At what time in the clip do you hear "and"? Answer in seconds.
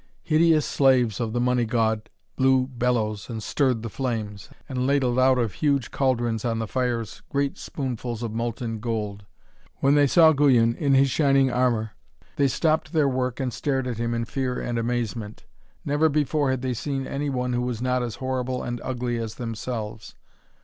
3.29-3.43, 4.67-4.87, 13.39-13.53, 14.59-14.79, 18.63-18.79